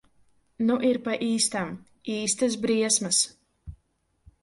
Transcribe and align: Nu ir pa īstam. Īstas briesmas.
Nu 0.69 0.77
ir 0.87 0.99
pa 1.09 1.15
īstam. 1.27 1.71
Īstas 2.17 2.59
briesmas. 2.67 3.25